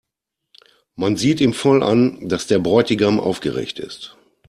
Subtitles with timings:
[0.95, 4.17] Man sieht ihm voll an, dass der Bräutigam aufgeregt ist.